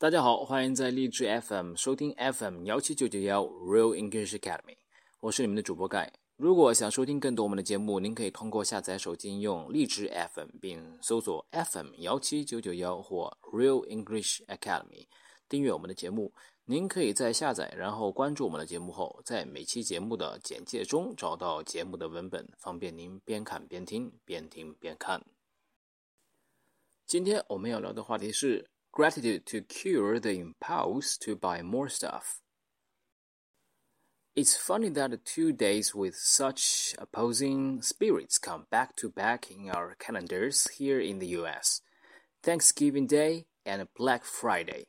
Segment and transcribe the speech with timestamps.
[0.00, 4.76] 大家好，欢迎在荔枝 FM 收听 FM 幺七九九幺 Real English Academy，
[5.18, 6.12] 我是你们的主播盖。
[6.36, 15.08] 如果想收听更多我们的节目，您可以通过下载手机应用荔枝 FM，并搜索 FM 幺七九九幺或 Real English Academy
[15.48, 16.32] 订阅我们的节目。
[16.66, 25.20] 您可以在下载然后关注我们的节目后，在每期节目的简介中找到节目的文本，方便您边看边听，边听边看。
[27.04, 28.70] 今天我们要聊的话题是。
[28.98, 32.40] Gratitude to cure the impulse to buy more stuff.
[34.34, 39.94] It's funny that two days with such opposing spirits come back to back in our
[40.00, 41.80] calendars here in the US
[42.42, 44.86] Thanksgiving Day and Black Friday.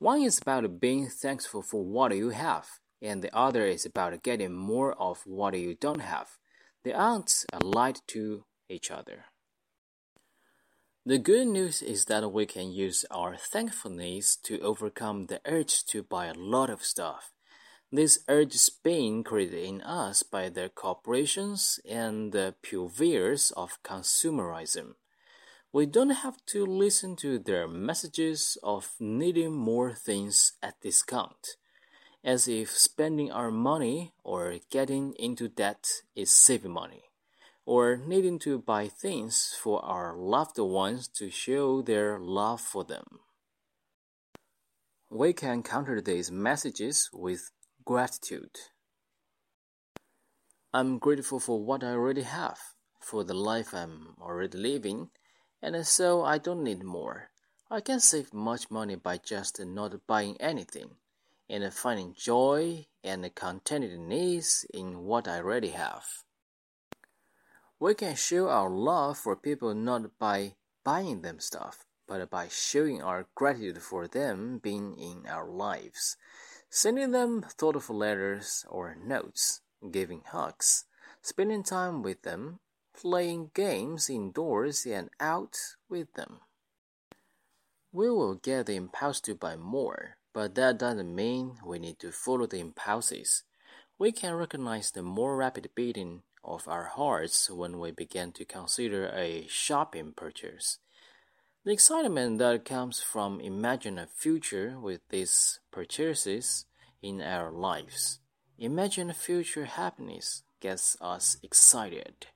[0.00, 2.66] One is about being thankful for what you have,
[3.00, 6.36] and the other is about getting more of what you don't have.
[6.84, 9.24] They aren't allied to each other.
[11.08, 16.02] The good news is that we can use our thankfulness to overcome the urge to
[16.02, 17.30] buy a lot of stuff.
[17.92, 24.96] This urge is being created in us by the corporations and the purveyors of consumerism.
[25.72, 31.54] We don't have to listen to their messages of needing more things at discount,
[32.24, 37.05] as if spending our money or getting into debt is saving money
[37.66, 43.04] or needing to buy things for our loved ones to show their love for them.
[45.10, 47.50] We can counter these messages with
[47.84, 48.56] gratitude.
[50.72, 52.58] I'm grateful for what I already have,
[53.00, 55.10] for the life I'm already living,
[55.60, 57.30] and so I don't need more.
[57.68, 60.90] I can save much money by just not buying anything
[61.50, 66.04] and finding joy and contentedness in what I already have.
[67.78, 73.02] We can show our love for people not by buying them stuff, but by showing
[73.02, 76.16] our gratitude for them being in our lives,
[76.70, 79.60] sending them thoughtful letters or notes,
[79.90, 80.86] giving hugs,
[81.20, 82.60] spending time with them,
[82.94, 85.58] playing games indoors and out
[85.90, 86.40] with them.
[87.92, 92.10] We will get the impulse to buy more, but that doesn't mean we need to
[92.10, 93.42] follow the impulses.
[93.98, 99.06] We can recognize the more rapid beating of our hearts when we begin to consider
[99.08, 100.78] a shopping purchase.
[101.64, 106.64] The excitement that comes from imagining a future with these purchases
[107.02, 108.20] in our lives.
[108.58, 112.28] Imagine future happiness gets us excited.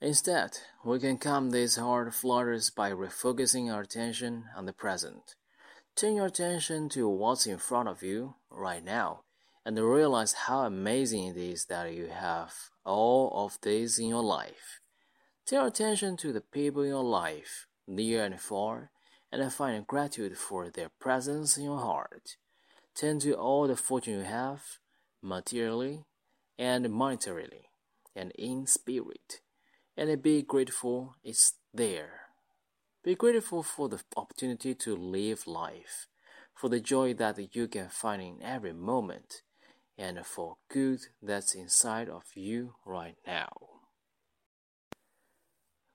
[0.00, 5.34] Instead, we can calm these heart flutters by refocusing our attention on the present.
[5.96, 9.22] Turn your attention to what's in front of you right now
[9.66, 12.54] and realize how amazing it is that you have
[12.84, 14.78] all of this in your life.
[15.44, 18.92] Turn attention to the people in your life, near and far,
[19.32, 22.36] and find gratitude for their presence in your heart.
[22.94, 24.62] Turn to all the fortune you have,
[25.20, 26.04] materially
[26.56, 27.64] and monetarily,
[28.14, 29.40] and in spirit,
[29.96, 32.20] and be grateful it's there.
[33.02, 36.06] Be grateful for the opportunity to live life,
[36.54, 39.42] for the joy that you can find in every moment
[39.97, 43.49] and for good that's inside of you right now.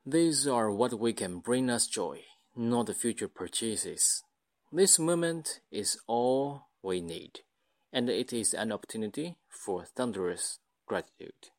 [0.04, 2.22] These are what we can bring us joy,
[2.54, 4.22] not the future purchases.
[4.72, 7.40] This moment is all we need,
[7.92, 11.50] and it is an opportunity for thunderous gratitude.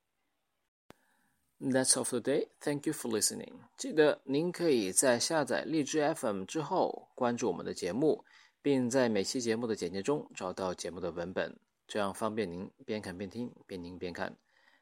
[1.59, 2.45] That's all for today.
[2.61, 3.63] Thank you for listening.
[3.77, 8.23] 记得您可以在下载荔枝 FM 之后关注我们的节目，
[8.61, 11.59] 并在每期节目的简介中找到节目的文本。
[11.91, 14.37] 这样方便您边看边听，边听边看。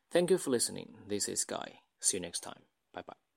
[0.09, 1.07] Thank you for listening.
[1.07, 1.79] This is Guy.
[1.99, 2.61] See you next time.
[2.91, 3.28] Bye bye.